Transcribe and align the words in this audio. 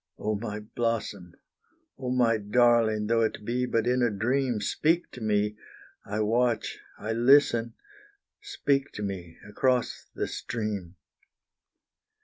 Oh, 0.17 0.33
my 0.33 0.59
blossom! 0.61 1.35
Oh, 1.95 2.09
my 2.09 2.39
darling! 2.39 3.05
though 3.05 3.21
it 3.21 3.45
be 3.45 3.67
but 3.67 3.85
in 3.85 4.01
a 4.01 4.09
dream, 4.09 4.59
Speak 4.59 5.11
to 5.11 5.21
me, 5.21 5.55
I 6.03 6.21
watch 6.21 6.79
I 6.97 7.11
listen, 7.13 7.75
speak 8.41 8.91
to 8.93 9.03
me 9.03 9.37
across 9.47 10.07
the 10.15 10.27
stream. 10.27 10.95